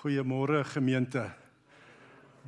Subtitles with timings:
[0.00, 1.20] Goeiemôre gemeente.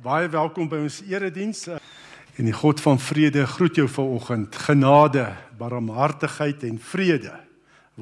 [0.01, 1.59] Baie welkom by ons erediens.
[1.69, 4.57] En die God van vrede groet jou vanoggend.
[4.57, 5.27] Genade,
[5.59, 7.35] barmhartigheid en vrede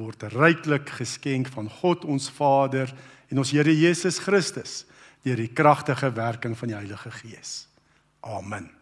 [0.00, 2.94] word ryklik geskenk van God ons Vader
[3.28, 4.86] en ons Here Jesus Christus
[5.20, 7.68] deur die kragtige werking van die Heilige Gees.
[8.24, 8.72] Amen.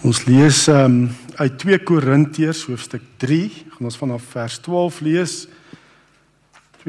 [0.00, 3.44] Ons lees um, uit 2 Korintiërs hoofstuk 3,
[3.76, 5.40] gaan ons vanaf vers 12 lees.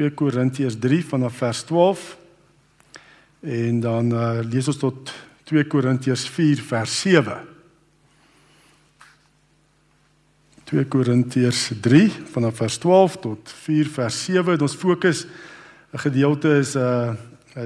[0.00, 2.12] 2 Korintiërs 3 vanaf vers 12
[3.44, 5.12] En dan uh, lees ons tot
[5.44, 7.34] 2 Korintiërs 4 vers 7.
[10.64, 14.60] 2 Korintiërs 3 vanaf vers 12 tot 4 vers 7.
[14.64, 15.26] Ons fokus
[15.92, 17.12] 'n gedeelte is uh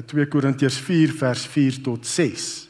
[0.06, 2.68] 2 Korintiërs 4 vers 4 tot 6.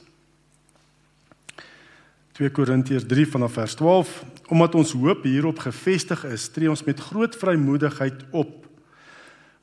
[2.32, 7.00] 2 Korintiërs 3 vanaf vers 12 omdat ons hoop hierop gefestig is, tree ons met
[7.00, 8.67] groot vrymoedigheid op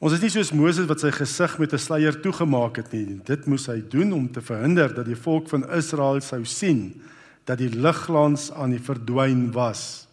[0.04, 3.22] Ons is nie soos Moses wat sy gesig met 'n sluier toegemaak het nie.
[3.24, 7.02] Dit moes hy doen om te verhinder dat die volk van Israel sou sien
[7.46, 10.08] dat die ligglans aan die verdwyn was.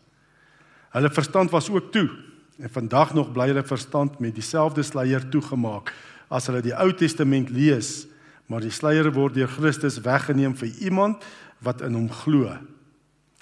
[0.92, 2.08] Hulle verstand was ook toe
[2.58, 5.92] en vandag nog bly hulle verstand met dieselfde sluier toegemaak
[6.30, 8.06] as hulle die Ou Testament lees,
[8.46, 11.24] maar die sluier word deur Christus weggeneem vir iemand
[11.60, 12.56] wat in hom glo.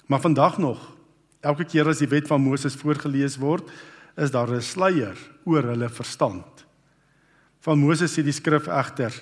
[0.07, 0.79] Maar vandag nog,
[1.41, 3.69] elke keer as die wet van Moses voorgeles word,
[4.17, 6.65] is daar 'n sluier oor hulle verstand.
[7.61, 9.13] Van Moses sê die skrif egter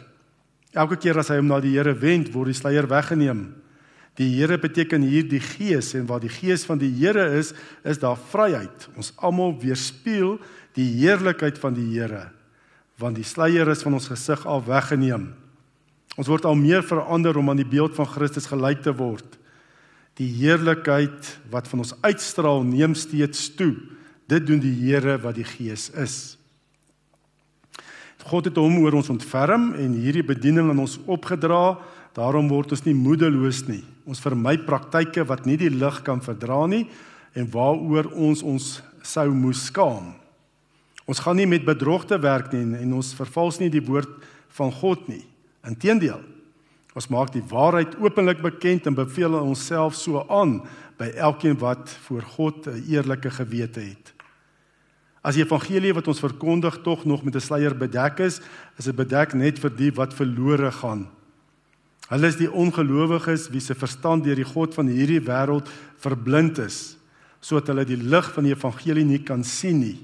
[0.74, 3.56] elke keer as hy hom na die Here wend, word die sluier weggeneem.
[4.16, 7.98] Die Here beteken hier die Gees en waar die Gees van die Here is, is
[7.98, 8.88] daar vryheid.
[8.96, 10.40] Ons almal weerspieël
[10.74, 12.32] die heerlikheid van die Here
[13.00, 15.30] want die sluier is van ons gesig af weggeneem.
[16.20, 19.38] Ons word al meer verander om aan die beeld van Christus gelyk te word.
[20.20, 23.72] Die heerlikheid wat van ons uitstraal neem steeds toe.
[24.30, 26.18] Dit doen die Here wat die Gees is.
[28.30, 31.80] God het hom oor ons ontferm en hierdie bediening aan ons opgedra.
[32.18, 33.82] Daarom word ons nie moedeloos nie.
[34.10, 36.86] Ons vermy praktyke wat nie die lig kan verdra nie
[37.38, 38.68] en waaroor ons ons
[39.06, 40.12] sou moes skaam.
[41.10, 44.12] Ons gaan nie met bedrog te werk nie en ons vervals nie die woord
[44.58, 45.24] van God nie.
[45.66, 46.22] Inteendeel,
[46.94, 50.60] ons maak die waarheid openlik bekend en beveel onsself so aan
[51.00, 54.09] by elkeen wat voor God 'n eerlike gewete het.
[55.22, 58.40] As die evangelie wat ons verkondig tog nog met 'n sluier bedek is,
[58.78, 61.08] is dit bedek net vir die wat verlore gaan.
[62.10, 66.98] Hulle is die ongelowiges wie se verstand deur die god van hierdie wêreld verblind is,
[67.40, 70.00] sodat hulle die lig van die evangelie nie kan sien nie.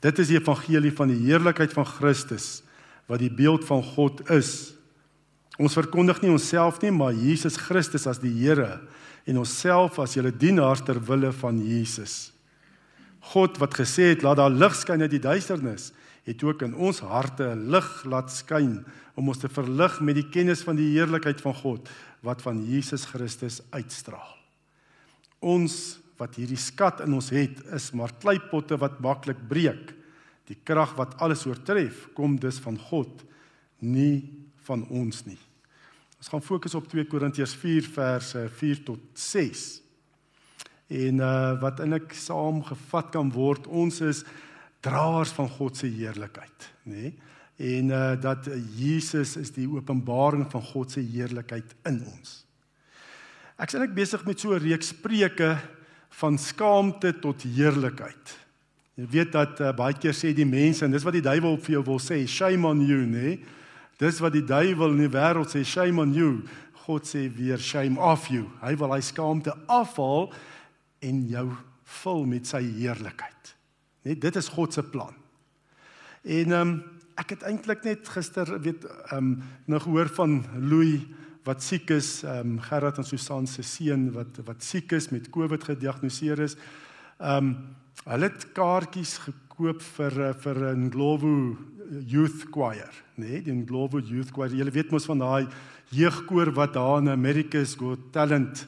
[0.00, 2.62] Dit is die evangelie van die heerlikheid van Christus
[3.10, 4.72] wat die beeld van God is.
[5.58, 8.80] Ons verkondig nie onsself nie, maar Jesus Christus as die Here
[9.26, 12.30] en onsself as julle dienaars ter wille van Jesus.
[13.20, 15.90] God wat gesê het laat daar lig skyn uit die duisternis,
[16.24, 20.28] het ook in ons harte 'n lig laat skyn om ons te verlig met die
[20.28, 21.88] kennis van die heerlikheid van God
[22.22, 24.36] wat van Jesus Christus uitstraal.
[25.40, 29.94] Ons wat hierdie skat in ons het, is maar kleipotte wat maklik breek.
[30.46, 33.24] Die krag wat alles oortref, kom dus van God,
[33.78, 34.28] nie
[34.66, 35.38] van ons nie.
[36.18, 39.79] Ons gaan fokus op 2 Korintiërs 4 verse 4 tot 6
[40.90, 44.24] en uh wat eintlik saamgevat kan word ons is
[44.82, 47.12] draers van God se heerlikheid nê nee?
[47.60, 52.40] en uh dat Jesus is die openbaring van God se heerlikheid in ons
[53.60, 55.56] ek is eintlik besig met so 'n reeks preke
[56.20, 58.36] van skaamte tot heerlikheid
[58.98, 61.78] jy weet dat uh, baie keer sê die mense en dis wat die duiwel vir
[61.78, 63.40] jou wil sê shame on you nê nee?
[64.00, 66.42] dis wat die duiwel in die wêreld sê shame on you
[66.86, 70.32] God sê weer shame off you hy wil hy skaamte afhaal
[71.00, 71.46] en jou
[72.02, 73.54] vul met sy heerlikheid.
[74.06, 75.14] Net dit is God se plan.
[76.22, 76.80] En ehm um,
[77.20, 81.02] ek het eintlik net gister weet ehm um, nog gehoor van Louis
[81.44, 85.30] wat siek is, ehm um, Gerard en Susan se seun wat wat siek is met
[85.30, 86.56] COVID gediagnoseer is.
[87.18, 87.56] Ehm um,
[88.04, 91.56] hulle het kaartjies gekoop vir vir 'n Glovo
[92.06, 94.54] Youth Choir, nee, die Glovo Youth Choir.
[94.54, 95.48] Julle weet mos van daai
[95.90, 98.66] jeugkoor wat daar in America's Got Talent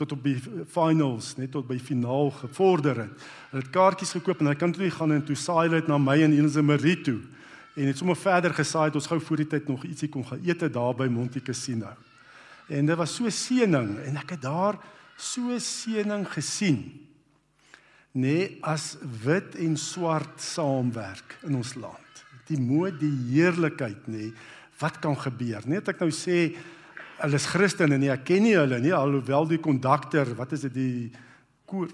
[0.00, 0.38] tot op die
[0.72, 3.26] finals, net tot by finaal gevorder het.
[3.50, 5.98] Hulle het kaartjies gekoop en hy kan toe gaan en toe saai hulle dit na
[6.00, 7.18] my en Elise Marie toe.
[7.76, 10.40] En het sommer verder gesaai het ons gou voor die tyd nog ietsie kon gaan
[10.46, 11.92] eet daar by Monte Cassino.
[12.70, 14.78] En dit was so seëning en ek het daar
[15.20, 16.82] so seëning gesien.
[18.12, 22.24] Nee, as wit en swart saamwerk in ons land.
[22.50, 24.30] Die mooi die heerlikheid nê.
[24.30, 24.32] Nee,
[24.80, 25.66] wat kan gebeur?
[25.68, 26.50] Net ek nou sê
[27.20, 30.74] hulle is Christene nie, ek ken nie hulle nie alhoewel die kondukteur, wat is dit
[30.74, 31.10] die
[31.68, 31.90] koor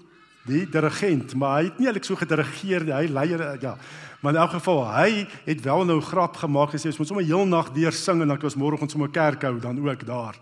[0.47, 2.93] die dirigent, maar hy het nie eintlik so gedirigeer nie.
[2.95, 3.73] Hy leier ja.
[4.21, 7.45] Maar in elk geval, hy het wel nou grap gemaak gesê ons moet sommer heel
[7.49, 10.39] nag deur sing en dan kan ons môre ons sommer kerk hou dan ook daar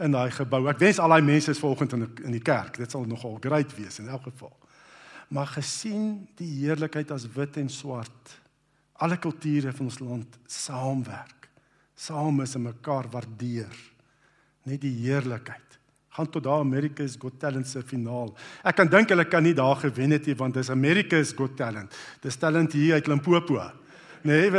[0.00, 0.62] in daai gebou.
[0.70, 2.78] Ek wens al daai mense is vanoggend in in die kerk.
[2.80, 4.54] Dit sal nogal great wees in elk geval.
[5.30, 8.38] Maar gesien die heerlikheid as wit en swart,
[9.02, 11.50] alle kulture van ons land saamwerk,
[11.94, 13.89] saam is en mekaar waardeer.
[14.64, 15.70] Net die heerlikheid
[16.10, 18.32] gaan tot daar America's Got Talent se finaal.
[18.66, 21.94] Ek kan dink hulle kan nie daar gewen het nie want dis America's Got Talent.
[22.20, 23.62] Dis talent hier uit Limpopo.
[24.22, 24.50] Nee,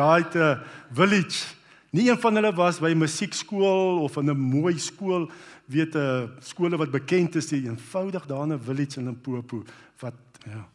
[0.00, 0.58] daai 'n uh,
[0.92, 1.54] village.
[1.90, 5.30] Nie een van hulle was by musiekskool of in 'n mooi skool,
[5.66, 9.62] weet 'n uh, skole wat bekend is, die eenvoudig daar in 'n village in Limpopo
[10.00, 10.14] wat
[10.44, 10.68] ja.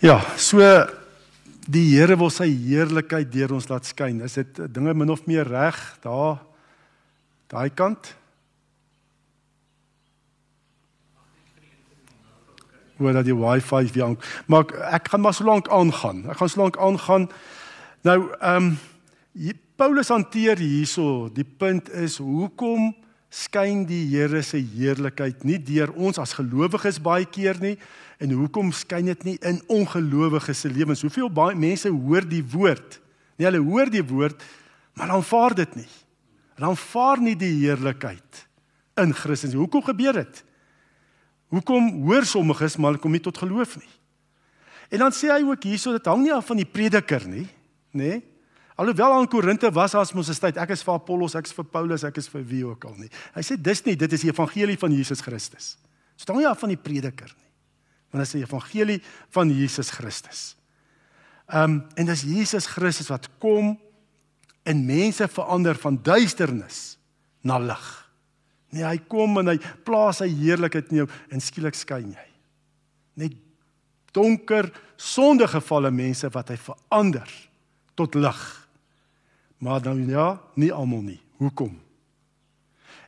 [0.00, 0.58] Ja, so
[1.68, 4.22] die Here wil sy heerlikheid deur ons laat skyn.
[4.24, 6.40] Is dit dinge min of meer reg daar
[7.52, 8.14] daai kant?
[12.98, 14.16] Waar dat die wifi weer aan.
[14.50, 16.24] Maar ek gaan maar so lank aangaan.
[16.32, 17.28] Ek gaan so lank aangaan.
[18.02, 18.78] Nou, ehm um,
[19.78, 22.88] Paulus hanteer hierso, die punt is hoekom
[23.30, 27.76] skyn die Here se heerlikheid nie deur ons as gelowiges baie keer nie,
[28.18, 31.04] En hoekom skyn dit nie in ongelowiges se lewens?
[31.06, 32.98] Hoeveel baie mense hoor die woord?
[33.38, 34.42] Nee, hulle hoor die woord,
[34.98, 35.90] maar aanvaar dit nie.
[36.58, 38.42] Hulle aanvaar nie die heerlikheid
[38.98, 39.54] in Christus.
[39.54, 40.42] Hoekom gebeur dit?
[41.54, 43.94] Hoekom hoor sommiges maar kom nie tot geloof nie?
[44.90, 47.46] En dan sê hy ook hierso dit hang nie af van die prediker nie,
[47.92, 48.18] nê?
[48.18, 48.18] Nee?
[48.78, 51.64] Alhoewel aan Korinte was as mos 'n tyd ek is vir Apollos, ek is vir
[51.64, 53.10] Paulus, ek is vir wie ook al nie.
[53.34, 55.76] Hy sê dis nie, dit is die evangelie van Jesus Christus.
[56.16, 57.47] Dit so, hang nie af van die prediker nie
[58.10, 59.00] want dit is die evangelie
[59.34, 60.56] van Jesus Christus.
[61.48, 63.78] Ehm um, en dis Jesus Christus wat kom
[64.62, 66.98] en mense verander van duisternis
[67.40, 67.86] na lig.
[68.70, 72.26] Nee, hy kom en hy plaas sy heerlikheid in jou en skielik skyn jy.
[73.24, 73.36] Net
[74.12, 77.32] donker, sondegevalle mense wat hy verander
[77.96, 78.40] tot lig.
[79.64, 81.20] Maar dan ja, nie almal nie.
[81.40, 81.78] Hoekom?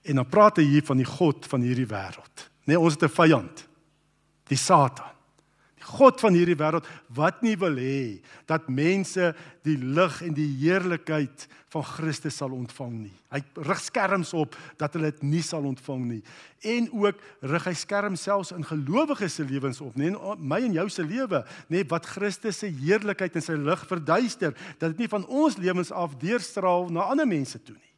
[0.03, 2.46] En dan praat hy hier van die God van hierdie wêreld.
[2.64, 3.67] Nee, ons het 'n vyand
[4.50, 5.17] die Satan.
[5.81, 8.20] Die God van hierdie wêreld wat nie wil hê
[8.50, 9.31] dat mense
[9.64, 13.14] die lig en die heerlikheid van Christus sal ontvang nie.
[13.32, 16.20] Hy rig skerms op dat hulle dit nie sal ontvang nie.
[16.69, 17.20] En ook
[17.52, 21.44] rig hy skerm selfs in gelowiges se lewens op, nie my en jou se lewe,
[21.73, 25.94] nê, wat Christus se heerlikheid en sy lig verduister, dat dit nie van ons lewens
[25.94, 27.90] af deurstraal na ander mense toe nie.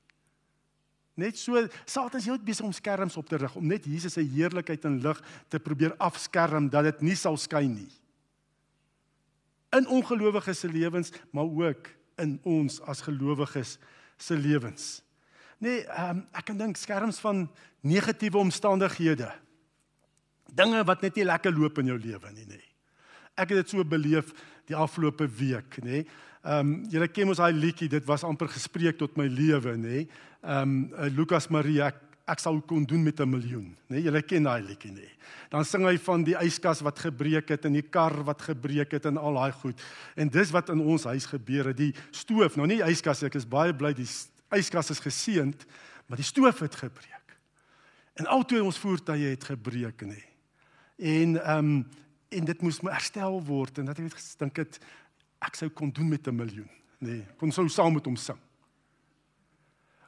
[1.14, 4.24] Net so Satan is heeltyd besig om skerms op te rig om net Jesus se
[4.24, 5.18] heerlikheid en lig
[5.52, 7.90] te probeer afskerm dat dit nie sal skyn nie.
[9.76, 11.88] In ongelowiges se lewens, maar ook
[12.20, 13.78] in ons as gelowiges
[14.20, 15.00] se lewens.
[15.62, 17.46] Nee, um, ek kan dink skerms van
[17.86, 19.30] negatiewe omstandighede.
[20.52, 22.58] Dinge wat net nie lekker loop in jou lewe nie, nê.
[22.58, 22.68] Nee.
[23.38, 24.32] Ek het dit so beleef
[24.68, 26.02] die afgelope week, nê.
[26.42, 30.06] Ehm um, julle ken mos daai liedjie, dit was amper gespreek tot my lewe, nê.
[30.42, 32.00] Ehm um, Lukas Maria ek,
[32.34, 34.02] ek sou kon doen met 'n miljoen, nê.
[34.02, 35.06] Julle ken daai liedjie, nê.
[35.50, 39.06] Dan sing hy van die yskas wat gebreek het en die kar wat gebreek het
[39.06, 39.80] en al daai goed.
[40.16, 43.46] En dis wat in ons huis gebeur het, die stoof, nou nie yskas, ek is
[43.46, 44.08] baie bly die
[44.50, 45.66] yskas is geseënd,
[46.08, 47.38] maar die stoof het gebreek.
[48.14, 50.22] En altoe ons voertuie het gebreek, nê.
[50.98, 51.84] En ehm um,
[52.32, 54.78] en dit moes herstel word en dat ek gedink het
[55.42, 57.08] ek sou kon doen met 'n miljoen, nê.
[57.08, 58.38] Nee, kon sou saam met hom sing.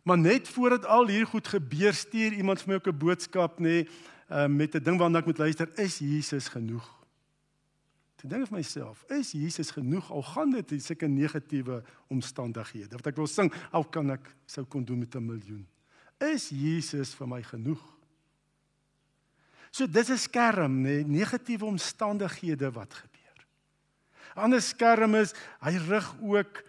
[0.04, 3.62] Maar net voordat al hier goed gebeur, stuur iemand vir my ook 'n boodskap, nê,
[3.62, 3.88] nee,
[4.30, 6.86] uh, met 'n ding waarna ek moet luister, is Jesus genoeg?
[8.16, 12.96] Ek dink vir myself, is Jesus genoeg al gaan dit in sulke negatiewe omstandighede?
[12.96, 15.66] Wat ek wil sing, al kan ek sou kon doen met 'n miljoen.
[16.20, 17.82] Is Jesus vir my genoeg?
[19.70, 23.13] So dis 'n skerm, nê, nee, negatiewe omstandighede wat gebeur
[24.38, 26.62] ander skerm is, hy rig ook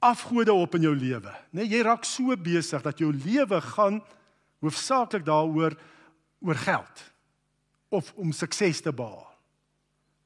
[0.00, 1.32] afgode op in jou lewe.
[1.54, 4.00] Net jy raak so besig dat jou lewe gaan
[4.64, 5.76] hoofsaaklik daaroor
[6.40, 7.04] oor geld
[7.92, 9.28] of om sukses te behaal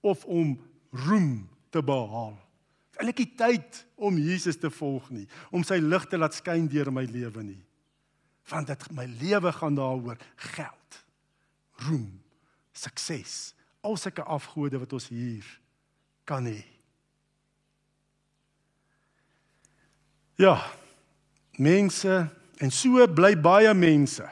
[0.05, 0.55] of om
[1.07, 2.37] roem te behaal.
[3.01, 6.93] Eintlik nie tyd om Jesus te volg nie, om sy lig te laat skyn deur
[6.95, 7.63] my lewe nie.
[8.53, 10.21] Want dit my lewe gaan daaroor
[10.53, 10.99] geld,
[11.89, 12.21] roem,
[12.77, 15.49] sukses, al sulke afgode wat ons hier
[16.25, 16.63] kan hê.
[20.41, 20.59] Ja.
[21.57, 22.29] Mense
[22.59, 24.27] en so bly baie mense.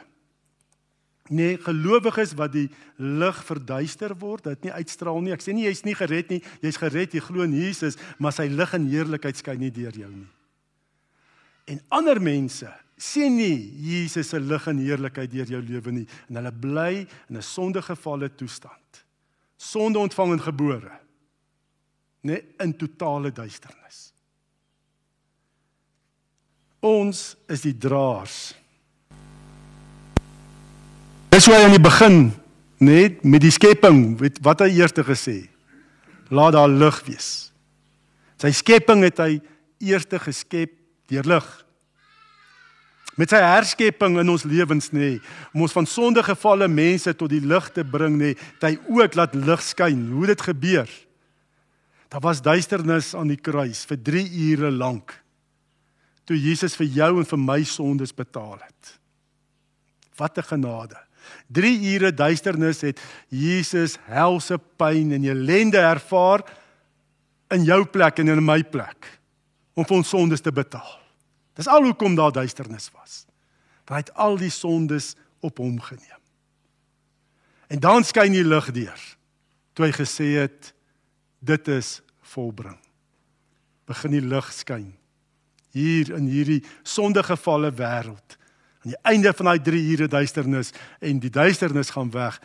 [1.33, 2.67] Nee, gelowiges wat die
[2.99, 5.33] lig verduister word, dit nie uitstraal nie.
[5.33, 8.49] Ek sê nie jy's nie gered nie, jy's gered, jy glo in Jesus, maar sy
[8.53, 10.29] lig en heerlikheid skyn nie deur jou nie.
[11.71, 12.69] En ander mense
[13.03, 17.37] sien nie Jesus se lig en heerlikheid deur jou lewe nie en hulle bly in
[17.39, 19.05] 'n sondegevalle toestand.
[19.57, 21.01] Sonde ontvang en gebore.
[22.23, 24.12] Net in totale duisternis.
[26.83, 28.52] Ons is die draers.
[31.33, 32.19] Dis hoe hy aan die begin
[32.83, 35.38] net met die skepping, weet wat hy eers gesê.
[36.35, 37.31] Laat daar lig wees.
[38.43, 39.37] Sy skepping het hy
[39.83, 40.75] eers geskep
[41.11, 41.50] deur lig
[43.21, 45.14] met sy herskepping in ons lewens nê
[45.52, 49.19] om ons van sonde gevalle mense tot die lig te bring nê dat hy ook
[49.19, 50.88] laat lig skyn hoe dit gebeur
[52.12, 55.14] daar was duisternis aan die kruis vir 3 ure lank
[56.28, 58.95] toe Jesus vir jou en vir my sondes betaal het
[60.21, 60.99] wat 'n genade
[61.49, 66.45] 3 ure duisternis het Jesus helse pyn en ellende ervaar
[67.50, 69.21] in jou plek en in my plek
[69.75, 71.02] om vir ons sondes te betaal
[71.54, 73.25] Dis al hoekom daar duisternis was.
[73.85, 76.21] Want hy het al die sondes op hom geneem.
[77.69, 79.02] En dan skyn die lig deur.
[79.73, 80.73] Toe hy gesê het
[81.43, 82.01] dit is
[82.33, 82.79] volbring.
[83.91, 84.93] Begin die lig skyn
[85.73, 88.37] hier in hierdie sondegevalle wêreld.
[88.83, 92.39] Aan die einde van daai 3 ure duisternis en die duisternis gaan weg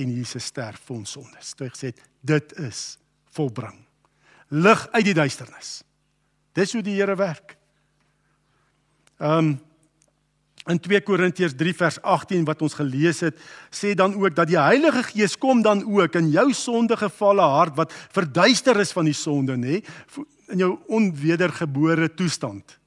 [0.00, 1.52] en Jesus sterf vir ons sondes.
[1.60, 1.92] Hy gesê
[2.26, 2.96] dit is
[3.36, 3.76] volbring.
[4.52, 5.82] Lig uit die duisternis.
[6.56, 7.56] Dis hoe die Here werk.
[9.22, 9.52] Ehm um,
[10.70, 13.38] in 2 Korintiërs 3 vers 18 wat ons gelees het,
[13.74, 17.94] sê dan ook dat die Heilige Gees kom dan ook in jou sondegevalle hart wat
[18.14, 19.80] verduister is van die sonde, nê,
[20.52, 22.78] in jou onwedergebore toestand.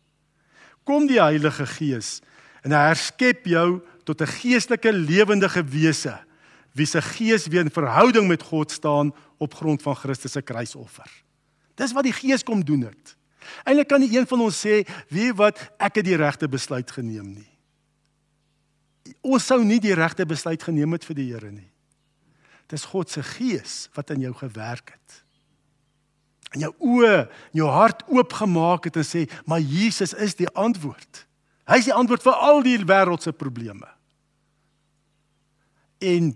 [0.88, 2.22] Kom die Heilige Gees
[2.63, 6.15] en hy herskep jou tot 'n geestelike lewendige wese
[6.75, 11.08] wie se gees weer in verhouding met God staan op grond van Christus se kruisoffer.
[11.75, 13.15] Dis wat die Gees kom doen het.
[13.63, 17.34] Eilik kan nie een van ons sê, "Wie wat ek het die regte besluit geneem
[17.34, 17.55] nie."
[19.26, 21.70] Ons sou nie die regte besluit geneem het vir die Here nie.
[22.72, 25.22] Dis God se gees wat in jou gewerk het.
[26.56, 27.26] En jou oë,
[27.58, 31.26] jou hart oopgemaak het en sê, "Maar Jesus is die antwoord."
[31.66, 33.88] Hy is die antwoord vir al die wêreldse probleme.
[36.00, 36.36] En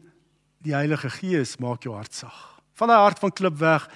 [0.65, 2.61] die Heilige Gees maak jou hart sag.
[2.73, 3.89] Van daai hart van klip weg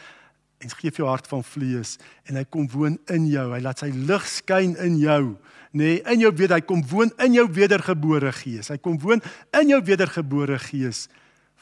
[0.64, 1.98] en gee vir jou hart van vlees
[2.30, 3.50] en hy kom woon in jou.
[3.54, 5.36] Hy laat sy lig skyn in jou,
[5.74, 5.84] nê?
[5.84, 8.72] Nee, in jou weet hy kom woon in jou wedergebore gees.
[8.72, 9.24] Hy kom woon
[9.60, 11.08] in jou wedergebore gees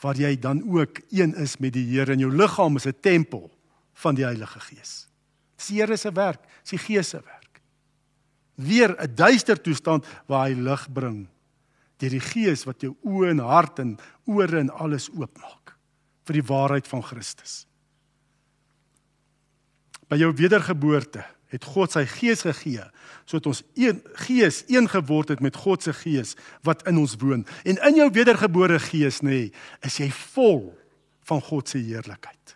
[0.02, 3.52] waar jy dan ook een is met die Here en jou liggaam is 'n tempel
[3.94, 5.08] van die Heilige Gees.
[5.58, 7.62] Dis die Here se werk, dis die Gees se werk.
[8.56, 11.28] Weer 'n duister toestand waar hy lig bring
[11.98, 15.76] deur die Gees wat jou oë en hart en ore en alles oopmaak
[16.26, 17.68] vir die waarheid van Christus.
[20.12, 22.84] By jou wedergeboorte het God sy gees gegee
[23.30, 26.34] sodat ons een gees een geword het met God se gees
[26.68, 27.46] wat in ons woon.
[27.64, 29.52] En in jou wedergebore gees nê, nee,
[29.88, 30.74] is jy vol
[31.30, 32.56] van God se heerlikheid.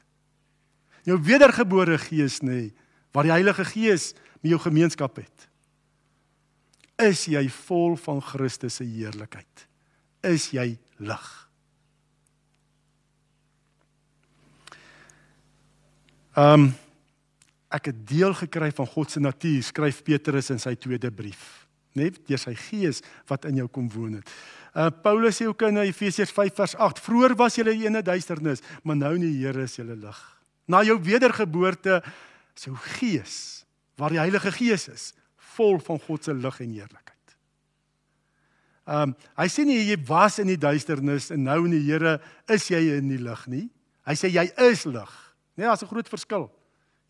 [1.08, 2.74] Jou wedergebore gees nê, nee,
[3.16, 5.48] waar die Heilige Gees met jou gemeenskap het.
[7.00, 9.68] Is jy vol van Christus se heerlikheid?
[10.28, 11.30] Is jy lig?
[16.36, 16.74] Ehm um,
[17.75, 21.65] ek het deel gekry van God se natuur, skryf Petrus in sy tweede brief,
[21.96, 24.32] net deur sy gees wat in jou kom woon het.
[24.75, 28.62] Uh Paulus sê ook in Efesiërs 5 vers 8: "Vroer was julle in 'n duisternis,
[28.84, 30.20] maar nou in die Here is julle lig."
[30.67, 32.03] Na jou wedergeboorte
[32.55, 33.65] is jou gees,
[33.96, 37.36] waar die Heilige Gees is, vol van God se lig en heerlikheid.
[38.86, 42.67] Um hy sê nie jy was in die duisternis en nou in die Here is
[42.67, 43.70] jy in die lig nie.
[44.05, 45.34] Hy sê jy is lig.
[45.55, 46.51] Nee, daar's 'n groot verskil.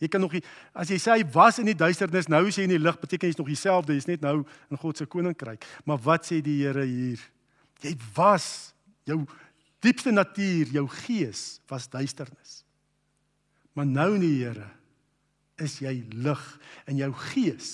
[0.03, 0.43] Jy kan nog nie
[0.75, 3.31] as jy sê hy was in die duisternis, nou is hy in die lig, beteken
[3.31, 5.63] jy's nog dieselfde, jy's net nou in God se koninkryk.
[5.87, 7.21] Maar wat sê die Here hier?
[7.83, 8.73] Jy was
[9.07, 9.21] jou
[9.85, 12.63] diepste natuur, jou gees was duisternis.
[13.75, 14.67] Maar nou in die Here
[15.63, 16.43] is jy lig
[16.89, 17.69] en jou gees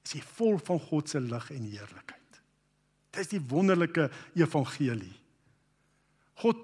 [0.00, 2.40] is jy vol van God se lig en heerlikheid.
[3.14, 4.08] Dit is die wonderlike
[4.38, 5.14] evangelie.
[6.42, 6.62] God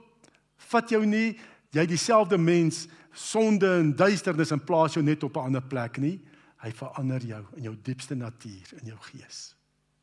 [0.71, 1.37] vat jou nie
[1.77, 6.21] jy dieselfde mens sonde en duisternis in plaas jou net op 'n ander plek nie.
[6.63, 9.55] Hy verander jou in jou diepste natuur, in jou gees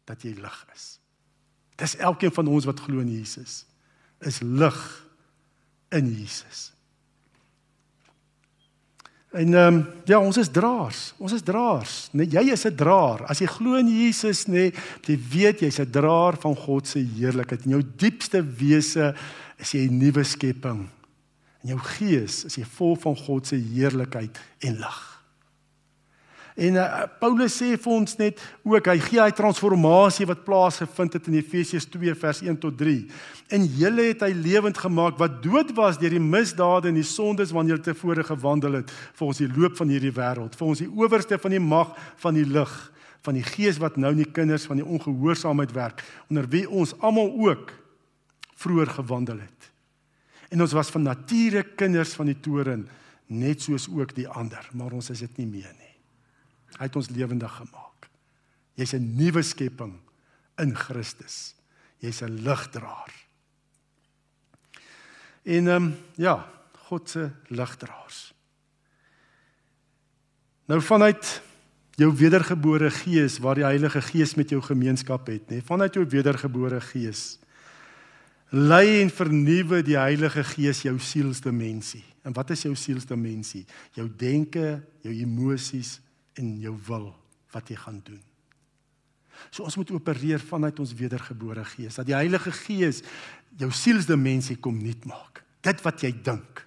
[0.06, 1.00] dat jy lig is.
[1.76, 3.66] Dis elkeen van ons wat glo in Jesus
[4.20, 5.06] is lig
[5.92, 6.72] in Jesus.
[9.34, 11.14] En ehm um, ja, ons is draers.
[11.18, 12.10] Ons is draers.
[12.14, 13.26] Net jy is 'n draer.
[13.26, 14.74] As jy glo in Jesus, nê, nee,
[15.08, 17.66] jy weet jy's 'n draer van God se heerlikheid.
[17.66, 19.16] In jou diepste wese
[19.58, 20.90] is jy 'n nuwe skepping.
[21.64, 25.02] In jou gees is jy vol van God se heerlikheid en lig.
[26.54, 31.30] En uh, Paulus sê vir ons net ook hy gee hy transformasie wat plaasgevind het
[31.32, 33.00] in Efesiërs 2 vers 1 tot 3.
[33.58, 37.54] En julle het hy lewend gemaak wat dood was deur die misdade en die sondes
[37.56, 38.94] wanneer julle tevore gewandel het
[39.24, 42.74] ons die loop van hierdie wêreld, ons die owerste van die mag van die lig,
[43.26, 46.94] van die gees wat nou in die kinders van die ongehoorsaamheid werk, onder wie ons
[47.00, 47.72] almal ook
[48.62, 49.63] vroeër gewandel het.
[50.54, 52.86] En ons was van nature kinders van die toren,
[53.34, 55.96] net soos ook die ander, maar ons is dit nie meer nie.
[56.78, 58.10] Hy het ons lewendig gemaak.
[58.78, 60.00] Jy's 'n nuwe skepping
[60.58, 61.56] in Christus.
[62.00, 63.12] Jy's 'n ligdraer.
[65.44, 66.50] En ehm um, ja,
[66.88, 68.34] God se ligdraers.
[70.66, 71.42] Nou vanuit
[71.96, 75.62] jou wedergebore gees waar die Heilige Gees met jou gemeenskap het, nê?
[75.62, 77.40] Vanuit jou wedergebore gees
[78.54, 82.04] lei en vernuwe die Heilige Gees jou sielsdimensie.
[82.24, 83.66] En wat is jou sielsdimensie?
[83.98, 85.98] Jou denke, jou emosies,
[86.40, 87.12] in jou wil
[87.54, 88.22] wat jy gaan doen.
[89.54, 93.04] So ons moet opereer vanuit ons wedergebore gees dat die Heilige Gees
[93.60, 95.44] jou sielsdimensie kom nuut maak.
[95.64, 96.64] Dit wat jy dink.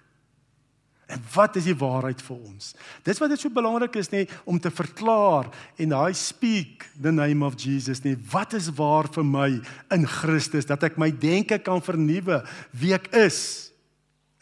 [1.07, 2.73] En wat is die waarheid vir ons?
[3.07, 5.47] Dis wat dit so belangrik is nê om te verklaar
[5.79, 8.17] en daai speak the name of Jesus nê.
[8.31, 9.47] Wat is waar vir my
[9.95, 12.41] in Christus dat ek my denke kan vernuwe
[12.75, 13.39] wie ek is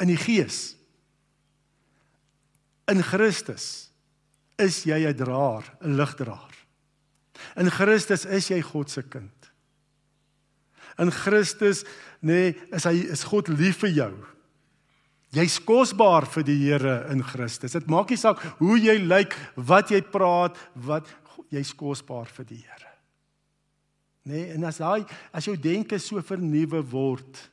[0.01, 0.73] in die Gees.
[2.89, 3.91] In Christus
[4.57, 6.53] is jy 'n draer, 'n ligdraer.
[7.55, 9.51] In Christus is jy God se kind.
[10.97, 11.83] In Christus
[12.21, 14.13] nê nee, is hy is God lief vir jou.
[15.35, 17.75] Jy's kosbaar vir die Here in Christus.
[17.75, 20.55] Dit maak nie saak hoe jy lyk, wat jy praat,
[20.87, 21.09] wat
[21.51, 22.93] jy's kosbaar vir die Here.
[24.25, 25.03] Nê, nee, en as hy
[25.35, 27.43] as jou denke so vernuwe word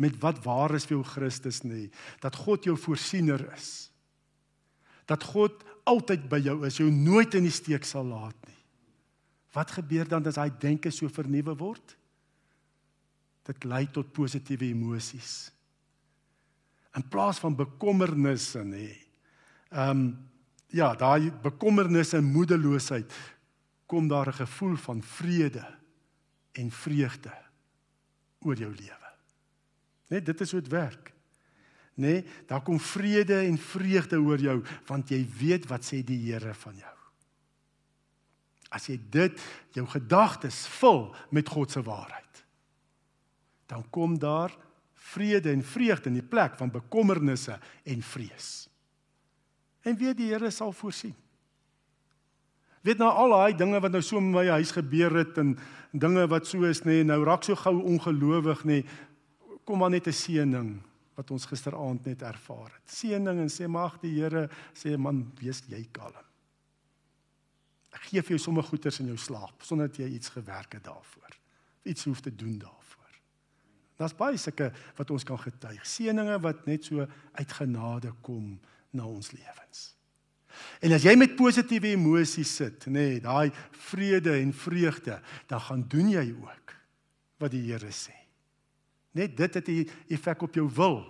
[0.00, 1.86] met wat waar is vir jou Christus nê,
[2.22, 3.90] dat God jou voorsiener is.
[5.06, 8.60] Dat God altyd by jou is, jou nooit in die steek sal laat nie.
[9.54, 11.94] Wat gebeur dan as hy denke so vernuwe word?
[13.46, 15.53] Dit lei tot positiewe emosies.
[16.94, 18.90] In plaas van bekommernisse nê.
[19.70, 20.04] Ehm um,
[20.74, 23.12] ja, daai bekommernisse en moedeloosheid
[23.86, 25.66] kom daar 'n gevoel van vrede
[26.52, 27.34] en vreugde
[28.40, 29.10] oor jou lewe.
[30.08, 31.14] Net dit is hoe dit werk
[31.94, 36.18] nê, nee, daar kom vrede en vreugde oor jou want jy weet wat sê die
[36.26, 36.94] Here van jou.
[38.74, 39.42] As jy dit
[39.76, 42.42] jou gedagtes vul met God se waarheid,
[43.70, 44.50] dan kom daar
[45.04, 48.68] vrede en vreugde in die plek van bekommernisse en vrees.
[49.84, 51.14] En weet die Here sal voorsien.
[52.84, 55.54] Weet nou al daai dinge wat nou so in my huis gebeur het en
[55.92, 59.90] dinge wat so is nê, nee, nou raak so gou ongelowig nê, nee, kom maar
[59.90, 60.82] net 'n seëning
[61.16, 62.84] wat ons gisteraand net ervaar het.
[62.90, 66.24] Seëning en sê mag die Here sê man, wees jy kalm.
[67.94, 70.84] Ek gee vir jou sommer goeders in jou slaap sonder dat jy iets gewerk het
[70.84, 71.38] daarvoor.
[71.84, 72.83] Iets hoef te doen daarvoor.
[73.96, 75.82] Daar's baie sulke wat ons kan getuig.
[75.86, 78.56] Seëninge wat net so uit genade kom
[78.90, 79.94] na ons lewens.
[80.82, 83.50] En as jy met positiewe emosies sit, nê, nee, daai
[83.88, 85.18] vrede en vreugde,
[85.50, 86.74] dan gaan doen jy ook
[87.42, 88.14] wat die Here sê.
[89.14, 91.04] Net dit het 'n effek op jou wil.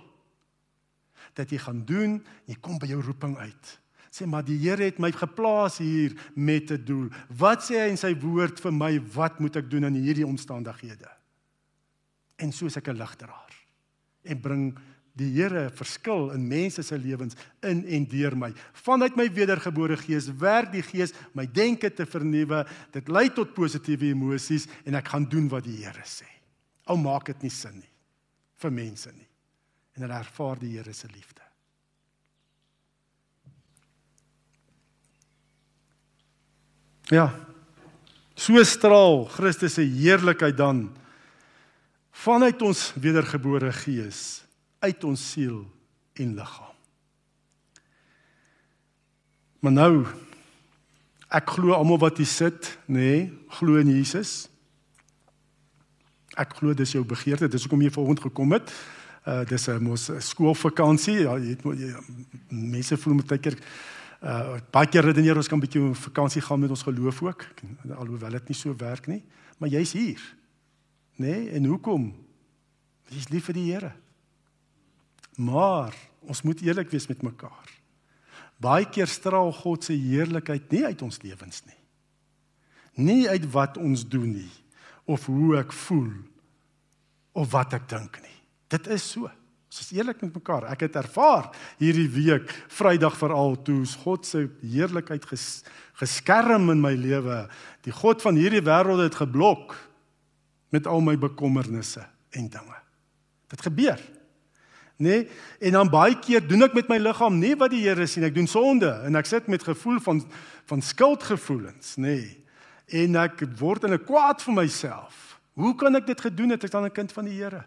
[1.34, 3.80] Dat jy gaan doen, jy kom by jou roeping uit.
[4.10, 7.08] Sê maar die Here het my geplaas hier met 'n doel.
[7.28, 9.00] Wat sê hy in sy woord vir my?
[9.00, 11.23] Wat moet ek doen in hierdie omstandighede?
[12.38, 13.54] En soos ek 'n ligdraer
[14.24, 14.78] en bring
[15.14, 18.50] die Here verskil in mense se lewens in en deur my.
[18.72, 22.64] Vanuit my wedergebore gees werk die gees my denke te vernuwe.
[22.92, 26.26] Dit lei tot positiewe emosies en ek gaan doen wat die Here sê.
[26.90, 27.92] Ou maak dit nie sin nie
[28.64, 29.28] vir mense nie.
[29.94, 31.42] En hulle ervaar die Here se liefde.
[37.12, 37.28] Ja.
[38.34, 40.88] So straal Christus se heerlikheid dan
[42.14, 44.44] vanuit ons wedergebore gees
[44.84, 45.64] uit ons siel
[46.20, 46.74] en liggaam.
[49.64, 49.92] Maar nou
[51.34, 53.22] ek glo almal wat hier sit, nê, nee,
[53.58, 54.44] glo in Jesus.
[56.38, 58.70] Ek glo dis jou begeerte, dis hoekom jy vanoggend gekom het.
[59.24, 61.24] Uh dis 'n mos skoolvakansie.
[61.24, 61.94] Ja, jy het jy,
[62.50, 63.56] mense voel met tydker
[64.22, 67.46] uh baie keer redeneer ons kan 'n bietjie op vakansie gaan met ons geloof ook.
[67.96, 69.22] Alhoewel dit nie so werk nie,
[69.58, 70.20] maar jy's hier.
[71.16, 71.26] Nê?
[71.26, 72.08] Nee, en hoekom?
[73.12, 73.92] Jy's lief vir die Here.
[75.38, 77.70] Maar ons moet eerlik wees met mekaar.
[78.62, 81.80] Baie keer straal God se heerlikheid nie uit ons lewens nie.
[82.94, 84.52] Nie uit wat ons doen nie
[85.10, 86.12] of hoe ek voel
[87.34, 88.38] of wat ek dink nie.
[88.72, 89.28] Dit is so.
[89.74, 90.68] Ons is eerlik met mekaar.
[90.70, 91.50] Ek het ervaar
[91.80, 95.64] hierdie week, Vrydag veral, toe God se heerlikheid ges,
[95.98, 97.40] geskerm in my lewe.
[97.82, 99.74] Die God van hierdie wêreld het geblok
[100.74, 102.02] met al my bekommernisse
[102.34, 102.78] en dinge.
[103.52, 104.00] Dit gebeur.
[104.96, 105.26] Nee,
[105.58, 108.26] en dan baie keer doen ek met my liggaam nie wat die Here sien.
[108.26, 110.22] Ek doen sonde en ek sit met gevoel van
[110.64, 112.14] van skuldgevoelens, nê.
[112.14, 112.30] Nee.
[113.04, 115.40] En ek word in 'n kwaad vir myself.
[115.54, 116.64] Hoe kan ek dit gedoen het?
[116.64, 117.64] Ek is dan 'n kind van die Here.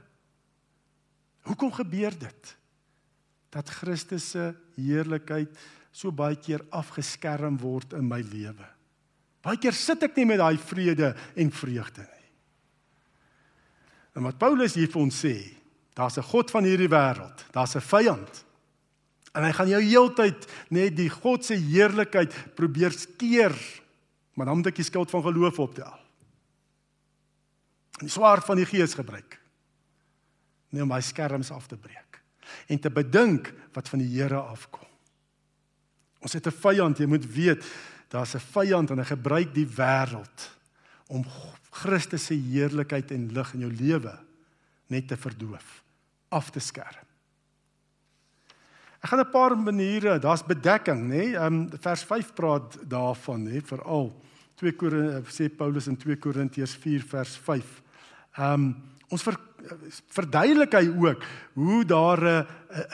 [1.45, 2.57] Hoekom gebeur dit?
[3.49, 5.49] Dat Christus se heerlikheid
[5.91, 8.65] so baie keer afgeskerm word in my lewe.
[9.41, 12.16] Baie keer sit ek nie met daai vrede en vreugde nie.
[14.17, 15.35] En wat Paulus hier vir ons sê,
[15.93, 18.45] daar's 'n God van hierdie wêreld, daar's 'n vyand.
[19.33, 23.53] En hy gaan jou heeltyd net die God se heerlikheid probeer skeer,
[24.33, 25.93] maar dan moet ek die skild van geloof optel.
[27.99, 29.39] En die swaard van die gees gebruik.
[30.69, 32.21] Nie om my skerms af te breek
[32.67, 34.87] en te bedink wat van die Here afkom.
[36.21, 37.63] Ons het 'n vyand, jy moet weet,
[38.09, 40.56] daar's 'n vyand en hy gebruik die wêreld
[41.07, 41.25] om
[41.71, 44.13] Christus se heerlikheid en lig in jou lewe
[44.87, 45.83] net te verdoof,
[46.29, 47.05] af te skerm.
[49.03, 51.15] Ek gaan 'n paar maniere, daar's bedekking, nê?
[51.15, 51.35] Nee?
[51.35, 53.61] Ehm um, vers 5 praat daarvan, nê, nee?
[53.61, 54.11] veral
[54.55, 57.81] 2 Korintiërs sê Paulus in 2 Korintiërs 4 vers 5.
[58.37, 58.75] Ehm um,
[59.09, 59.37] ons ver,
[60.11, 62.45] verduidelik hy ook hoe daar 'n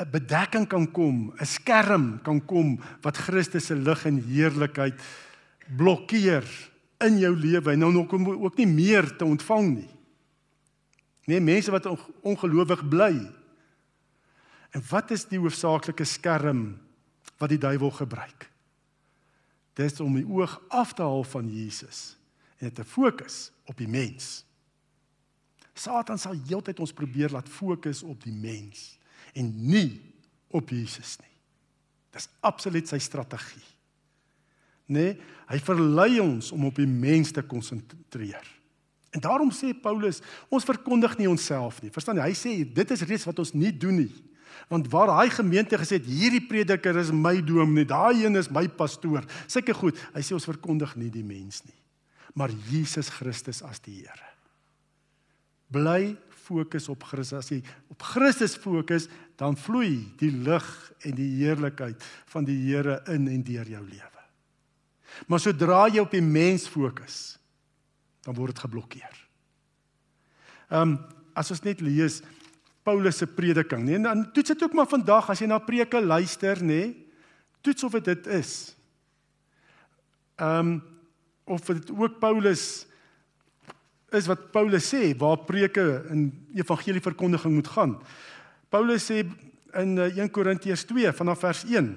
[0.03, 4.99] 'n bedekking kan kom, 'n skerm kan kom wat Christus se lig en heerlikheid
[5.77, 6.43] blokkeer
[7.05, 9.89] in jou lewe en nou nog ook nie meer te ontvang nie.
[11.25, 11.87] Nee, mense wat
[12.21, 13.13] ongelowig bly.
[14.75, 16.65] En wat is die hoofsaaklike skerm
[17.39, 18.49] wat die duiwel gebruik?
[19.73, 22.15] Dit is om die oog af te haal van Jesus
[22.59, 24.43] en dit te fokus op die mens.
[25.73, 28.93] Satan sal heeltyd ons probeer laat fokus op die mens
[29.33, 30.01] en nie
[30.53, 31.31] op Jesus nie.
[32.13, 33.73] Dis absoluut sy strategie
[34.87, 35.13] nê?
[35.13, 38.45] Nee, hy verlei ons om op die mens te konsentreer.
[39.13, 41.91] En daarom sê Paulus, ons verkondig nie onsself nie.
[41.93, 42.29] Verstaan jy?
[42.31, 44.13] Hy sê dit is reeds wat ons nie doen nie.
[44.71, 48.65] Want waar daai gemeente gesê het hierdie prediker is my dominee, daai een is my
[48.71, 49.25] pastoor.
[49.45, 49.99] Sulke goed.
[50.15, 51.77] Hy sê ons verkondig nie die mens nie,
[52.37, 54.31] maar Jesus Christus as die Here.
[55.73, 57.37] Bly fokus op Christus.
[57.43, 57.61] As jy
[57.93, 59.07] op Christus fokus,
[59.39, 60.69] dan vloei die lig
[61.05, 62.01] en die heerlikheid
[62.33, 64.12] van die Here in en deur jou lewe.
[65.27, 67.37] Maar sodra jy op die mens fokus,
[68.25, 69.19] dan word dit geblokkeer.
[70.69, 70.95] Ehm um,
[71.33, 72.19] as ons net lees
[72.85, 76.59] Paulus se prediking, nee, dan toets dit ook maar vandag as jy na preke luister,
[76.61, 76.67] nê?
[76.67, 76.89] Nee,
[77.63, 78.75] toets of dit is.
[80.35, 80.81] Ehm um,
[81.43, 82.85] of dit ook Paulus
[84.15, 87.97] is wat Paulus sê waar preke in evangelie verkondiging moet gaan.
[88.69, 89.23] Paulus sê
[89.73, 91.89] in 1 eh, Korintiërs 2 vanaf vers 1.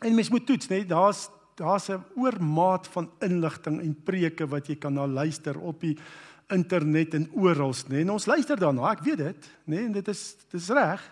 [0.00, 0.80] En mens moet toets, nê?
[0.80, 5.80] Nee, Daar's daar's 'n oormaat van inligting en preke wat jy kan na luister op
[5.80, 5.96] die
[6.48, 8.00] internet en oral, nê.
[8.00, 11.02] En ons luister daarna, ek weet dit, nê, en dit is dit is reg.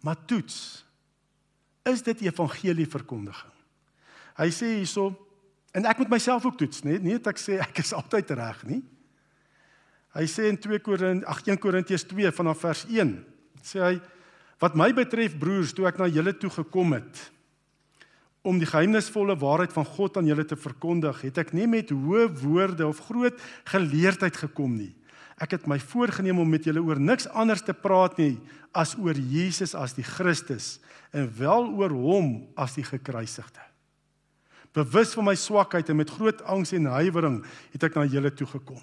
[0.00, 0.84] Maar toets.
[1.84, 3.52] Is dit evangelie verkondiging?
[4.36, 5.14] Hy sê hierso
[5.72, 6.98] en ek moet myself ook toets, nê?
[6.98, 8.82] Nie dat ek sê ek is altyd reg nie.
[10.16, 13.16] Hy sê in 2 Korintiërs 8 1 Korintiërs 2 vanaf vers 1
[13.66, 13.94] sê hy
[14.62, 17.26] wat my betref broers toe ek na julle toe gekom het
[18.46, 22.28] om die geheimnisvolle waarheid van God aan julle te verkondig, het ek nie met hoë
[22.44, 23.40] woorde of groot
[23.72, 24.92] geleerdheid gekom nie.
[25.42, 28.36] Ek het my voorgenem om met julle oor niks anders te praat nie
[28.76, 30.76] as oor Jesus as die Christus
[31.12, 33.62] en wel oor hom as die gekruisigde.
[34.76, 37.40] Bewus van my swakheid en met groot angs en huiwering
[37.72, 38.82] het ek na julle toe gekom.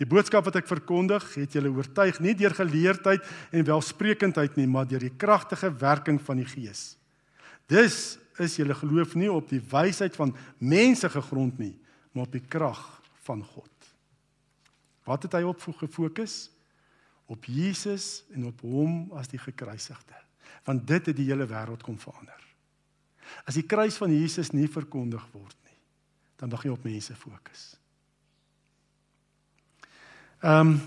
[0.00, 4.88] Die boodskap wat ek verkondig, het julle oortuig nie deur geleerdheid en welsprekendheid nie, maar
[4.88, 6.96] deur die kragtige werking van die Gees.
[7.70, 11.74] Dis is julle geloof nie op die wysheid van mense gegrond nie,
[12.12, 12.80] maar op die krag
[13.26, 13.68] van God.
[15.04, 16.50] Wat het hy op gefokus?
[17.26, 20.18] Op Jesus en op hom as die gekruisigde.
[20.66, 22.38] Want dit het die hele wêreld kom verander.
[23.48, 25.78] As die kruis van Jesus nie verkondig word nie,
[26.38, 27.72] dan mag jy op mense fokus.
[30.42, 30.80] Ehm um,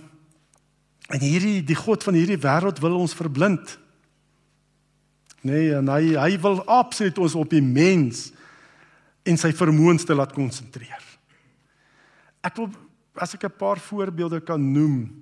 [1.06, 3.76] en hierdie die God van hierdie wêreld wil ons verblind.
[5.46, 8.32] Nee, en hy hy wil absoluut ons op die mens
[9.26, 11.04] en sy vermoëns te laat konsentreer.
[12.46, 12.72] Ek wil
[13.22, 15.22] as ek 'n paar voorbeelde kan noem,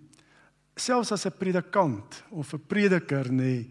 [0.75, 3.67] selfs as 'n predikant of 'n prediker nê, nee,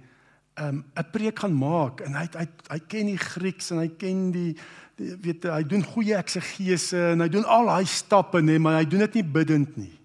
[0.60, 3.88] 'n um, 'n preek gaan maak en hy hy hy ken die Grieks en hy
[3.88, 4.56] ken die,
[4.96, 8.76] die weet hy doen goeie eksegese en hy doen al daai stappe nê, nee, maar
[8.76, 9.98] hy doen dit nie bidtend nie.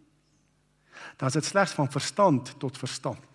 [1.18, 3.27] Dan is dit slegs van verstand tot verstand.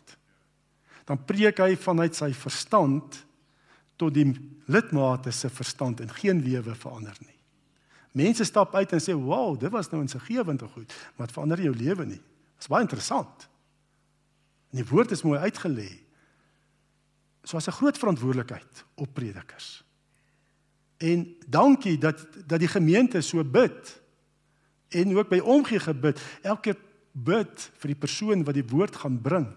[1.05, 3.25] Dan preek hy vanuit sy verstand
[3.97, 4.27] tot die
[4.67, 7.39] lidmate se verstand en geen lewe verander nie.
[8.13, 11.61] Mense stap uit en sê, "Wow, dit was nou 'n segewende goed, maar dit verander
[11.61, 13.49] jou lewe nie." Dit is baie interessant.
[14.71, 15.91] En die woord is mooi uitgelê.
[17.45, 19.85] So as 'n groot verantwoordelikheid op predikers.
[20.97, 24.01] En dankie dat dat die gemeente so bid
[24.89, 26.21] en ook by omgee gebid.
[26.43, 26.77] Elke
[27.13, 29.49] bid vir die persoon wat die woord gaan bring.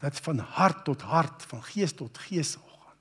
[0.00, 2.98] Dat van hart tot hart, van gees tot gees sal gaan.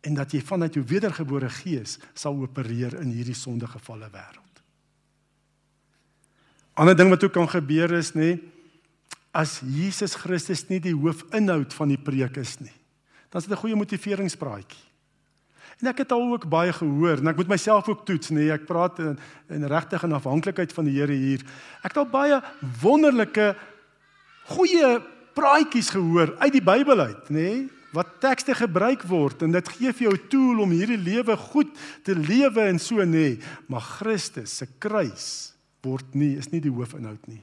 [0.00, 4.62] En dat jy vanuit jou wedergebore gees sal opereer in hierdie sondegevalle wêreld.
[6.76, 8.36] Ander ding wat ook kan gebeur is nê
[9.36, 12.72] as Jesus Christus nie die hoofinhoud van die preek is nie.
[13.28, 14.84] Dan is dit 'n goeie motiveringspraatjie.
[15.80, 18.48] En ek het al ook baie gehoor en ek moet myself ook toets nê.
[18.52, 19.18] Ek praat in,
[19.52, 21.44] in regtig en afhanklikheid van die Here hier.
[21.84, 22.40] Ek het al baie
[22.80, 23.56] wonderlike
[24.48, 25.02] goeie
[25.36, 27.50] praatjies gehoor uit die Bybel uit nê
[27.96, 31.70] wat tekste gebruik word en dit gee vir jou 'n tool om hierdie lewe goed
[32.04, 33.40] te lewe en so nê.
[33.68, 37.42] Maar Christus se kruis word nie is nie die hoofinhoud nie.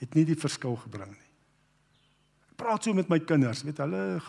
[0.00, 1.30] Het nie die verskil gebring nie.
[2.50, 4.20] Ek praat so met my kinders, weet hulle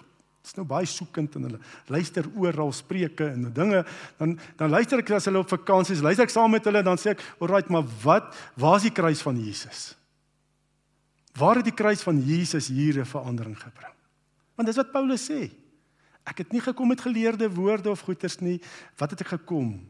[0.45, 3.85] is nou baie soekend en hulle luister oral spreuke en dinge
[4.19, 6.97] dan dan luister ek as hulle op vakansie is luister ek saam met hulle dan
[7.01, 9.95] sê ek alright maar wat waar is die kruis van Jesus
[11.35, 13.93] waar het die kruis van Jesus hier 'n verandering gebring
[14.55, 15.51] want dis wat Paulus sê
[16.25, 18.61] ek het nie gekom met geleerde woorde of goeters nie
[18.97, 19.89] wat het ek gekom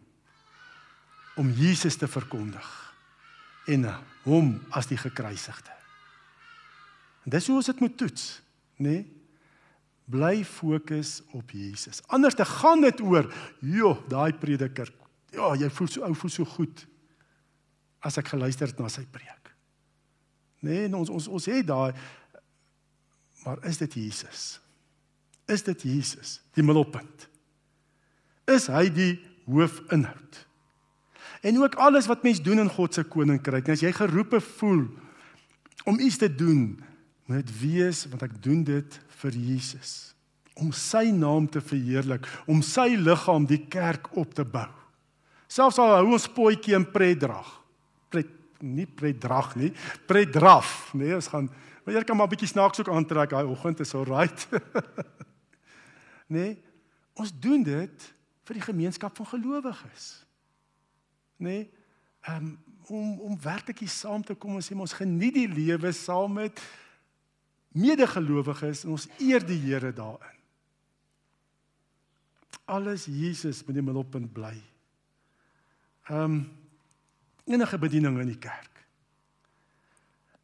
[1.35, 2.93] om Jesus te verkondig
[3.67, 3.85] en
[4.23, 5.73] hom as die gekruisigde
[7.25, 8.41] en dis hoe ons dit moet toets
[8.77, 9.15] nê nee?
[10.05, 12.01] bly fokus op Jesus.
[12.13, 13.29] Anders te gaan dit oor,
[13.59, 14.91] joh, daai prediker.
[15.33, 16.85] Ja, jy voel so ou, voel so goed
[18.05, 19.34] as ek geluister het na sy preek.
[20.65, 21.93] Nee, ons ons ons het daai
[23.45, 24.59] maar is dit Jesus?
[25.45, 27.27] Is dit Jesus die middelpunt?
[28.49, 29.13] Is hy die
[29.45, 30.39] hoofinhoud?
[31.45, 34.87] En ook alles wat mens doen in God se koninkryk, as jy geroepe voel
[35.85, 36.73] om iets te doen,
[37.29, 39.93] moet dit wees want ek doen dit vir Jesus
[40.55, 44.69] om sy naam te verheerlik, om sy liggaam die kerk op te bou.
[45.51, 47.49] Selfs al hou ons potjie in predrag.
[48.07, 48.29] Pret
[48.61, 49.71] nie predrag nie,
[50.07, 51.49] predraf, nee, ons gaan
[51.85, 54.47] maar jy kan maar 'n bietjie snaaks ook aantrek daai oggend is al right.
[56.35, 56.63] nee,
[57.13, 58.13] ons doen dit
[58.43, 60.25] vir die gemeenskap van gelowiges.
[61.37, 61.69] Nee,
[62.29, 66.61] um, om om werklik saam te kom en sê ons geniet die lewe saam met
[67.75, 70.39] medegelowiges en ons eer die Here daarin.
[72.65, 74.57] Alles Jesus met die middelpunt bly.
[76.09, 76.64] Ehm um,
[77.45, 78.85] enige bediening in die kerk.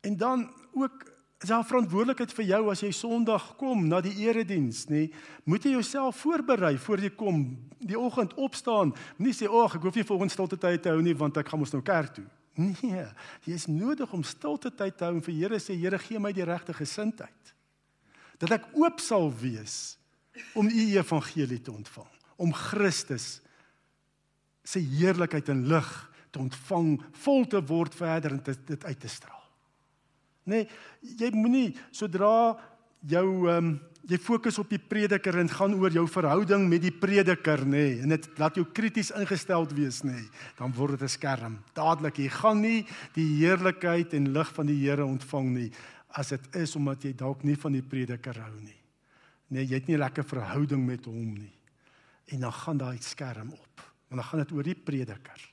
[0.02, 1.12] En dan ook
[1.42, 5.08] is daar verantwoordelikheid vir jou as jy Sondag kom na die erediens, nê?
[5.50, 7.40] Moet jy jouself voorberei voor jy kom,
[7.82, 8.94] die oggend opstaan.
[9.18, 11.60] Moenie sê, "Ag, ek hoef nie volgens stilte tyd te hou nie want ek gaan
[11.60, 13.06] mos nou kerk toe." Nee,
[13.46, 16.32] jy is nodig om stilte tyd te hou en vir Here sê Here gee my
[16.32, 17.54] die regte gesindheid.
[18.38, 19.98] Dat ek oop sal wees
[20.54, 23.42] om u evangelie te ontvang, om Christus
[24.64, 29.42] se heerlikheid en lig te ontvang, vol te word verder en dit uit te straal.
[30.50, 30.68] Nee,
[31.20, 32.58] jy moenie sodra
[33.08, 36.94] jou ehm um, jy fokus op die prediker en gaan oor jou verhouding met die
[36.94, 41.04] prediker nê nee, en dit laat jou krities ingesteld wees nê nee, dan word dit
[41.06, 41.60] 'n skerm.
[41.78, 45.72] Dadelik jy gaan nie die heerlikheid en lig van die Here ontvang nie
[46.18, 48.82] as dit is omdat jy dalk nie van die prediker hou nie.
[49.50, 51.54] Nee jy het nie 'n lekker verhouding met hom nie.
[52.34, 55.52] En dan gaan daai skerm op want dan gaan dit oor die prediker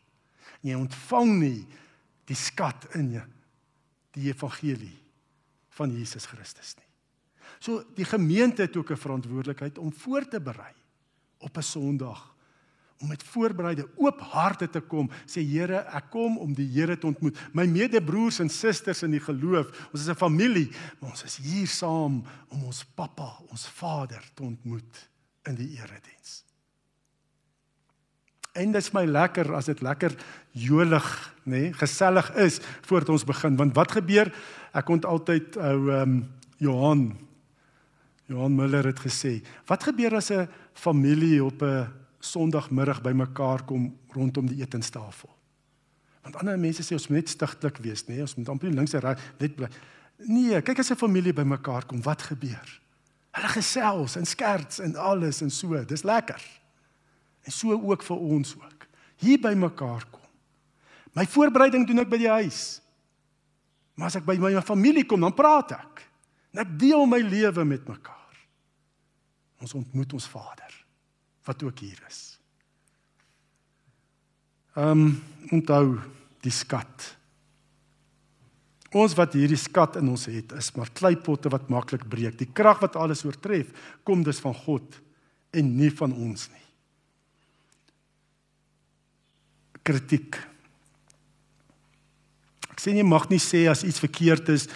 [0.63, 1.67] en jy ontvang nie
[2.29, 3.27] die skat in jou
[4.17, 4.97] die evangelie
[5.79, 6.87] van Jesus Christus nie.
[7.63, 10.75] So die gemeente het ook 'n verantwoordelikheid om voor te berei
[11.39, 12.35] op 'n Sondag
[13.01, 17.07] om met voorbereide oop harte te kom sê Here ek kom om die Here te
[17.07, 17.39] ontmoet.
[17.53, 21.67] My medebroers en susters in die geloof ons is 'n familie maar ons is hier
[21.67, 25.09] saam om ons pappa ons vader te ontmoet
[25.45, 26.48] in die erediens
[28.59, 30.17] en dit is my lekker as dit lekker
[30.53, 31.07] jolig
[31.45, 34.33] nê nee, gesellig is voordat ons begin want wat gebeur
[34.75, 36.21] ek kon altyd ou um,
[36.59, 37.09] Johan
[38.29, 41.89] Johan Müller het gesê, wat gebeur as 'n familie op 'n
[42.21, 45.31] Sondagmiddag bymekaar kom rondom die etenstafel?
[46.23, 48.15] Want ander mense sê ons moet net stigtelik wees, nê?
[48.15, 49.69] Nee, ons moet amper links en reg net bly.
[50.27, 52.81] Nee, kyk as 'n familie bymekaar kom, wat gebeur?
[53.31, 55.85] Hulle gesels en skerts en alles en so.
[55.85, 56.43] Dis lekker.
[57.49, 58.87] En so ook vir ons ook.
[59.25, 60.27] Hier bymekaar kom.
[61.17, 62.79] My voorbereiding doen ek by die huis.
[63.97, 66.05] Maar as ek by my familie kom, dan praat ek.
[66.53, 68.37] En ek deel my lewe met mekaar.
[69.65, 70.77] Ons ontmoet ons Vader
[71.49, 72.21] wat ook hier is.
[74.77, 75.15] Ehm um,
[75.49, 75.97] onthou
[76.45, 77.07] die skat.
[78.93, 82.37] Ons wat hierdie skat in ons het, is maar kleipotte wat maklik breek.
[82.37, 83.73] Die krag wat alles oortref,
[84.05, 85.01] kom dus van God
[85.57, 86.68] en nie van ons nie.
[89.89, 90.37] Kritiek.
[92.69, 94.69] Ek sê jy mag nie sê as iets verkeerd is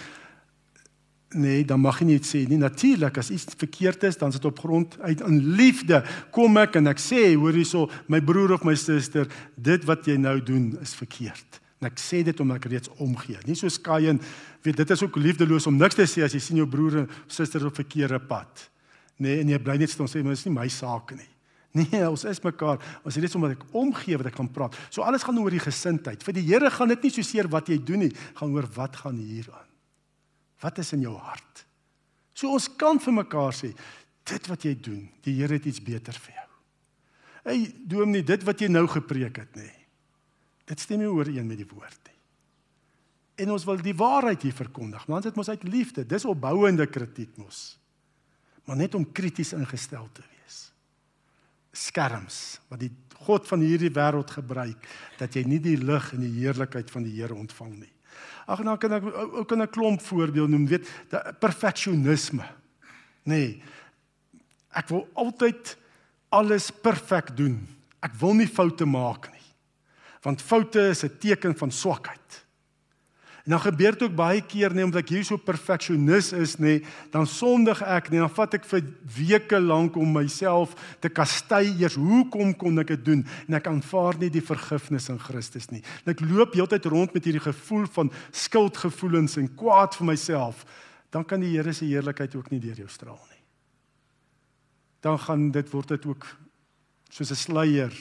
[1.33, 2.59] Nee, dan mag jy nie sê nie.
[2.61, 6.91] Natuurlik as iets verkeerd is, dan sit op grond uit in liefde kom ek en
[6.91, 9.25] ek sê, hoor hierso, my broer of my suster,
[9.57, 11.59] dit wat jy nou doen is verkeerd.
[11.81, 13.41] En ek sê dit omdat ek reeds omgee.
[13.47, 14.21] Nie so skaai en
[14.63, 17.19] weet dit is ook liefdeloos om niks te sê as jy sien jou broer of
[17.33, 18.67] suster op verkeerde pad.
[19.17, 21.32] Nee, en jy bly net staan sê, maar dit is nie my saak nie.
[21.73, 22.81] Nee, ons is mekaar.
[23.01, 24.77] Ons het net omdat ek omgee wat ek kan praat.
[24.93, 26.23] So alles gaan oor die gesindheid.
[26.25, 29.01] Vir die Here gaan dit nie so seer wat jy doen nie, gaan oor wat
[29.01, 29.69] gaan hier aan.
[30.63, 31.65] Wat is in jou hart?
[32.37, 33.73] So ons kan vir mekaar sê,
[34.23, 36.49] dit wat jy doen, die Here het iets beter vir jou.
[37.43, 39.73] Hey, doen nie dit wat jy nou gepreek het nie.
[40.69, 42.19] Dit stem nie ooreen met die woord nie.
[43.43, 47.33] En ons wil die waarheid hier verkondig, want dit mos uit liefde, dis opbouende kritiek
[47.41, 47.73] mos.
[48.69, 50.32] Maar net om krities ingestel te wees.
[51.73, 52.91] Skerms wat die
[53.23, 57.15] God van hierdie wêreld gebruik dat jy nie die lig en die heerlikheid van die
[57.15, 57.91] Here ontvang nie.
[58.45, 60.87] Ag nou kan ek ook 'n klomp voorbeeld noem, weet,
[61.39, 62.45] perfeksionisme.
[63.23, 63.63] Nee.
[64.73, 65.77] Ek wil altyd
[66.29, 67.67] alles perfek doen.
[68.01, 69.47] Ek wil nie foute maak nie.
[70.21, 72.42] Want foute is 'n teken van swakheid.
[73.43, 76.77] En dan gebeur dit ook baie keer net omdat ek hier so perfeksionis is nê,
[77.11, 78.85] dan sondig ek nê, dan vat ek vir
[79.17, 84.15] weke lank om myself te kastei eers hoekom kon ek dit doen en ek aanvaar
[84.21, 85.81] nie die vergifnis in Christus nie.
[86.05, 90.63] En ek loop heeltyd rond met hierdie gevoel van skuldgevoelens en kwaad vir myself.
[91.11, 93.43] Dan kan die Here se heerlikheid ook nie deur jou straal nie.
[95.03, 96.31] Dan gaan dit word dit ook
[97.11, 97.91] soos 'n sluier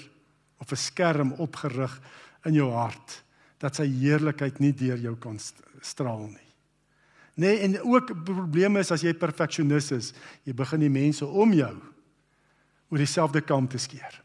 [0.62, 2.00] of 'n skerm opgerig
[2.46, 3.24] in jou hart
[3.62, 5.38] dat sy heerlikheid nie deur jou kan
[5.82, 6.48] straal nie.
[7.40, 10.10] Nee, en ook probleme is as jy perfeksionis is,
[10.44, 11.72] jy begin die mense om jou
[12.92, 14.18] oor dieselfde kam te skeer.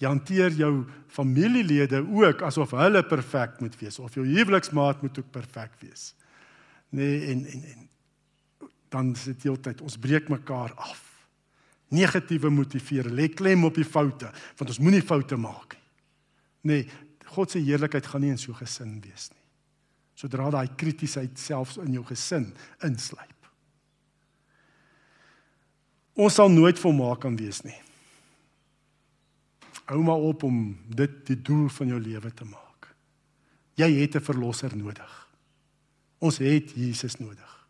[0.00, 0.72] Jy hanteer jou
[1.12, 6.14] familielede ook asof hulle perfek moet wees of jou huweliksmaat moet ook perfek wees.
[6.96, 7.84] Nee, en en en
[8.88, 11.02] dan is dit heeltyd ons breek mekaar af.
[11.92, 15.82] Negatiewe motivering, lê klem op die foute, want ons moenie foute maak nie.
[16.66, 16.86] Nee,
[17.34, 19.44] God se heerlikheid gaan nie in so 'n gesin wees nie.
[20.14, 23.32] Sodra daai kritiesheid selfs in jou gesin insluip.
[26.14, 27.80] Ons sal nooit volmaak kan wees nie.
[29.86, 32.94] Hou maar op om dit die doel van jou lewe te maak.
[33.76, 35.28] Jy het 'n verlosser nodig.
[36.18, 37.68] Ons het Jesus nodig.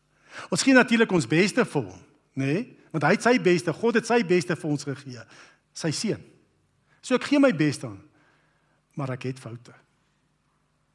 [0.50, 2.00] Ons gee natuurlik ons beste vir hom,
[2.34, 2.44] nê?
[2.44, 2.76] Nee?
[2.92, 5.24] Want hy het sy beste, God het sy beste vir ons gegee,
[5.72, 6.22] sy seun.
[7.02, 8.05] So ek gee my beste aan
[8.96, 9.74] maar ek het foute.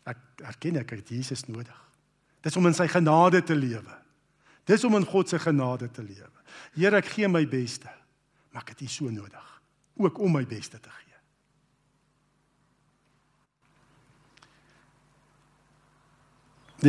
[0.10, 1.78] Ek erken ek het Jesus nodig.
[2.42, 3.98] Dis om in sy genade te lewe.
[4.66, 6.46] Dis om in God se genade te lewe.
[6.74, 7.90] Here, ek gee my beste,
[8.52, 9.48] maar ek het U so nodig,
[10.02, 11.08] ook om my beste te gee.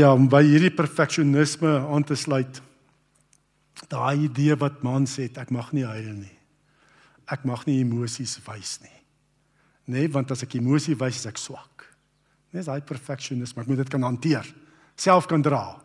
[0.00, 2.62] Ja, om by hierdie perfeksionisme aan te sluit.
[3.92, 6.38] Daai idee wat mans het, ek mag nie huil nie.
[7.28, 9.01] Ek mag nie emosies wys nie
[9.92, 11.86] nê, nee, want as ek emosie wys, is ek swak.
[12.52, 14.48] Dis hy perfectionisme, ek moet dit kan hanteer,
[15.00, 15.78] self kan dra.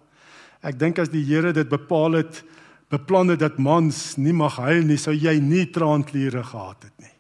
[0.65, 2.41] Ek dink as die Here dit bepaal het,
[2.91, 7.13] beplan het dat mans nie mag huil nie, sou jy nie traankliere gehad het nie.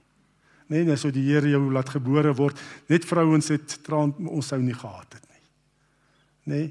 [0.67, 2.59] Nee, net so die Here jou laat gebore word,
[2.91, 5.43] net vrouens het traan ons sou nie gehad het nie.
[6.51, 6.67] Nee.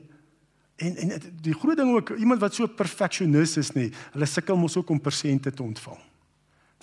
[0.76, 4.76] En en die groot ding ook iemand wat so perfeksionis is nie, hulle sukkel mos
[4.76, 6.02] ook om persente te ontvang.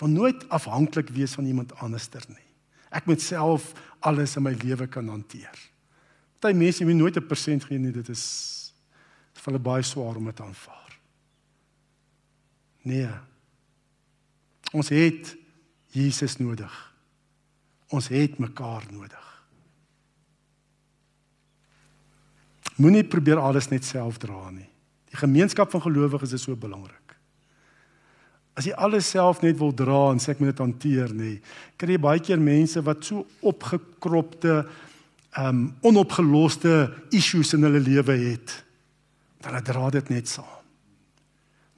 [0.02, 2.48] Van nooit afhanklik wees van iemand anderster nie.
[2.93, 3.71] Ek moet self
[4.06, 5.58] alles in my lewe kan hanteer.
[6.39, 8.73] Party mense moet nooit 'n persent gee nie, dit is
[9.34, 10.99] vir hulle baie swaar om dit aanvaar.
[12.84, 13.10] Nee.
[14.73, 15.36] Ons het
[15.93, 16.93] Jesus nodig.
[17.89, 19.29] Ons het mekaar nodig.
[22.75, 24.69] Moenie probeer alles net self dra nie.
[25.13, 27.02] Die gemeenskap van gelowiges is so belangrik.
[28.54, 31.31] As jy alles self net wil dra en sê ek moet dit hanteer nê,
[31.77, 34.62] kry jy baie keer mense wat so opgekropte
[35.41, 38.54] um onopgeloste issues in hulle lewe het.
[39.41, 40.62] Dan dra dit net saam.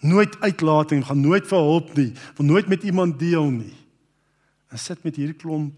[0.05, 3.73] Nooit uitlaat en gaan nooit vir hulp nie, wil nooit met iemand deel nie.
[4.69, 5.73] En sit met hierdie klomp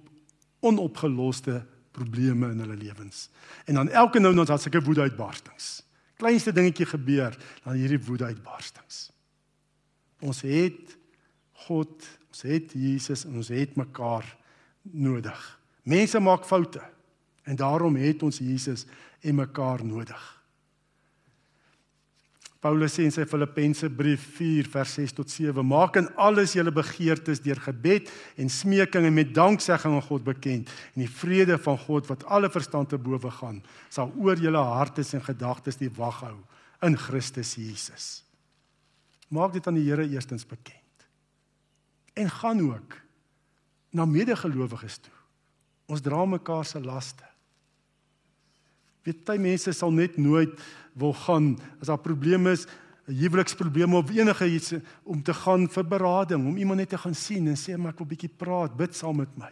[0.65, 1.61] onopgeloste
[1.93, 3.27] probleme in hulle lewens.
[3.69, 5.83] En dan elke nou dan het sulke woede uitbarstings.
[6.17, 9.11] kleinste dingetjie gebeur, dan hierdie woede uitbarstings.
[10.23, 10.95] Ons het
[11.67, 11.93] God,
[12.31, 14.25] ons het Jesus en ons het mekaar
[14.91, 15.43] nodig.
[15.87, 16.81] Mense maak foute
[17.47, 18.85] en daarom het ons Jesus
[19.21, 20.37] en mekaar nodig.
[22.57, 26.73] Paulus sê in sy Filippense brief 4 vers 6 tot 7: Maak in alles julle
[26.73, 28.09] begeertes deur gebed
[28.41, 32.49] en smeking en met danksegging aan God bekend en die vrede van God wat alle
[32.51, 33.61] verstand te bowe gaan
[33.93, 36.37] sal oor julle harte en gedagtes die wag hou
[36.83, 38.26] in Christus Jesus.
[39.27, 41.07] Maak dit aan die Here eerstens bekend.
[42.13, 42.95] En gaan ook
[43.89, 45.13] na medegelowiges toe.
[45.87, 47.25] Ons dra mekaar se laste.
[49.07, 50.51] Weet jy mense sal net nooit
[50.97, 52.67] wil gaan as daar probleme is,
[53.07, 54.73] 'n huweliksprobleem of enige iets
[55.03, 57.97] om te gaan vir berading, om iemand net te gaan sien en sê maar ek
[57.97, 59.51] wil bietjie praat, bid saam met my.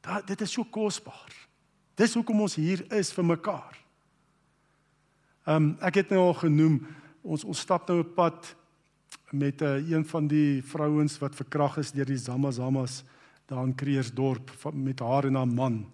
[0.00, 1.30] Da dit is so kosbaar.
[1.94, 3.78] Dis hoekom ons hier is vir mekaar.
[5.46, 6.86] Ehm um, ek het nou al genoem
[7.22, 8.56] ons ons stap nou 'n pad
[9.30, 13.04] met 'n uh, een van die vrouens wat verkrag is deur die Zamazamas
[13.46, 15.92] daar in Kreersdorp met haar en haar man.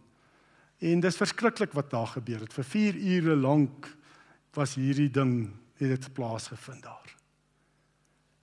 [0.79, 2.53] En dis verskriklik wat daar gebeur het.
[2.53, 3.97] Vir 4 ure lank
[4.55, 7.16] was hierdie ding het dit plaasgevind daar.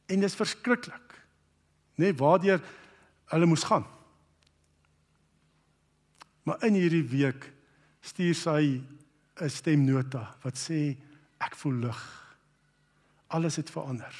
[0.05, 1.23] En dis verskriklik.
[1.95, 2.61] Nê nee, waardeur
[3.25, 3.85] hulle moes gaan.
[6.43, 7.53] Maar in hierdie week
[8.01, 8.83] stuur sy
[9.41, 10.97] 'n stemnota wat sê
[11.39, 12.24] ek voel lig.
[13.35, 14.15] Alles het verander.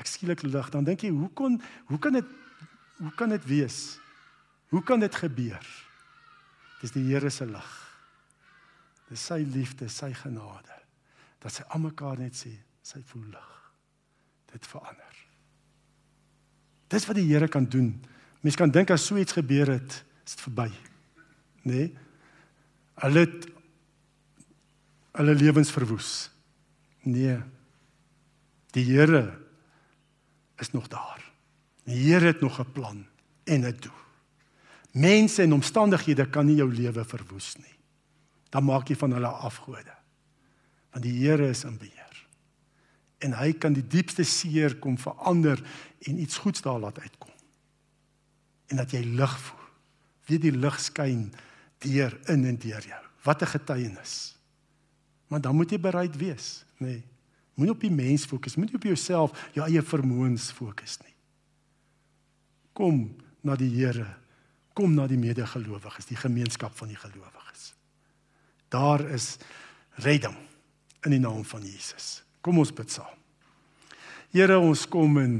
[0.00, 0.70] Ek skielik lig.
[0.74, 2.32] Dan dink jy, hoe kon hoe kan dit
[3.00, 3.96] hoe kan dit wees?
[4.70, 5.66] Hoe kan dit gebeur?
[6.80, 7.72] Dis die Here se lig.
[9.10, 10.78] Dis sy liefde, sy genade.
[11.42, 12.52] Dat sy almekaar net sê,
[12.84, 13.50] sy voel lig.
[14.52, 15.20] Dit verander.
[16.92, 17.92] Dis wat die Here kan doen.
[18.44, 20.68] Mens kan dink as so iets gebeur het, is dit verby.
[21.64, 21.72] Nê?
[21.72, 21.86] Nee?
[23.02, 23.48] Hulle het
[25.14, 26.10] hulle lewens verwoes.
[27.06, 27.38] Nee.
[28.74, 29.38] Die Here
[30.58, 31.22] is nog daar.
[31.86, 33.06] Die Here het nog 'n plan
[33.44, 34.02] en 'n doel.
[34.90, 37.74] Mense en omstandighede kan nie jou lewe verwoes nie.
[38.48, 39.94] Dan maak jy van hulle afgode.
[40.90, 42.26] Want die Here is in beheer.
[43.18, 45.62] En hy kan die diepste seer kom verander
[45.98, 47.32] en iets goeds daar laat uitkom.
[48.66, 49.68] En dat jy lig voel.
[50.26, 51.32] Wie die lig skyn
[51.78, 53.04] deur in en deur jou.
[53.22, 54.38] Wat 'n getuienis.
[55.26, 56.86] Maar dan moet jy bereid wees, nê.
[56.86, 57.04] Nee,
[57.54, 61.14] Moenie op die mens fokus, moenie op jouself, jou eie vermoëns fokus nie.
[62.74, 63.06] Kom
[63.46, 64.08] na die Here
[64.74, 67.72] kom na die medegelowiges, die gemeenskap van die gelowiges.
[68.74, 69.36] Daar is
[70.02, 70.34] redding
[71.06, 72.24] in die naam van Jesus.
[72.42, 73.20] Kom ons bid saam.
[74.34, 75.36] Here, ons kom en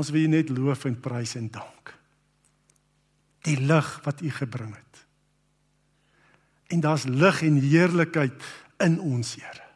[0.00, 1.92] ons wil U net loof en prys en dank.
[3.44, 5.04] Die lig wat U gebring het.
[6.72, 8.48] En daar's lig en heerlikheid
[8.80, 9.69] in ons, Here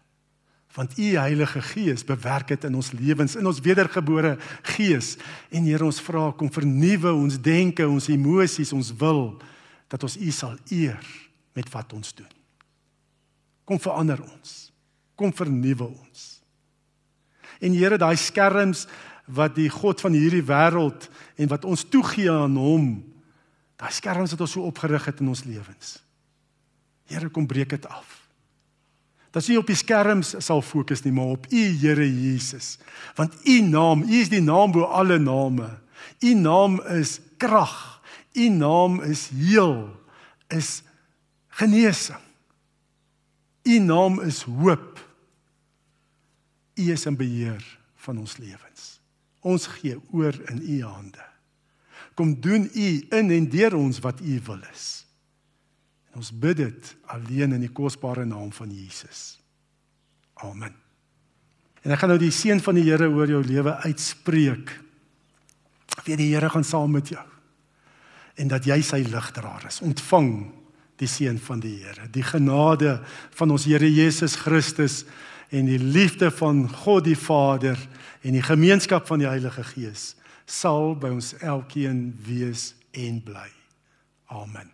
[0.75, 4.35] want u Heilige Gees bewerk dit in ons lewens in ons wedergebore
[4.75, 5.15] gees.
[5.55, 9.37] En Here ons vra kom vernuwe ons denke ons emosies ons wil
[9.89, 11.07] dat ons u sal eer
[11.55, 12.33] met wat ons doen.
[13.65, 14.73] Kom verander ons.
[15.15, 16.25] Kom vernuwe ons.
[17.63, 18.89] En Here daai skerms
[19.31, 21.07] wat die god van hierdie wêreld
[21.39, 22.91] en wat ons toegee aan hom
[23.79, 25.97] daai skerms wat ons so opgerig het in ons lewens.
[27.07, 28.24] Here kom breek dit af
[29.35, 32.77] dat jy op die skerms sal fokus nie maar op u Here Jesus.
[33.19, 35.67] Want u naam u is die naam bo alle name.
[36.23, 38.01] U naam is krag.
[38.33, 39.91] U naam is heel.
[40.49, 40.83] Is
[41.59, 42.23] genesing.
[43.65, 45.03] U naam is hoop.
[46.75, 47.63] U is in beheer
[48.07, 49.01] van ons lewens.
[49.41, 51.25] Ons gee oor in u hande.
[52.15, 55.04] Kom doen u in en deur ons wat u wil is
[56.15, 59.41] En ons bid dit alleen in die kosbare naam van Jesus.
[60.47, 60.75] Amen.
[61.83, 64.71] En ek gaan nou die seën van die Here oor jou lewe uitspreek.
[66.07, 67.25] Wie die Here gaan saam met jou.
[68.39, 69.81] En dat jy sy ligdraer is.
[69.83, 70.31] Ontvang
[71.03, 72.07] die seën van die Here.
[72.15, 73.01] Die genade
[73.35, 75.03] van ons Here Jesus Christus
[75.51, 77.79] en die liefde van God die Vader
[78.23, 80.15] en die gemeenskap van die Heilige Gees
[80.47, 83.49] sal by ons elkeen wees en bly.
[84.31, 84.74] Amen.